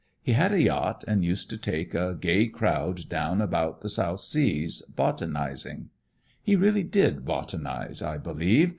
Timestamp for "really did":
6.55-7.23